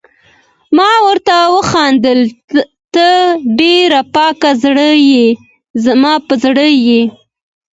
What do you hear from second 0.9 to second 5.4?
ورته وخندل: ته ډېره پاک زړه يې،